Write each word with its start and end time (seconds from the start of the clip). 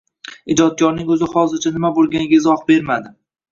Ijodkorning 0.55 1.11
o‘zi 1.17 1.29
hozircha 1.35 1.73
nima 1.77 1.93
bo‘lganiga 2.01 2.39
izoh 2.43 2.67
bermadi 2.73 3.17